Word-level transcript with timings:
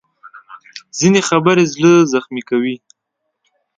ځینې 0.97 1.21
خبرې 1.29 1.63
زړه 1.73 1.93
زخمي 2.13 2.43
کوي 2.49 2.75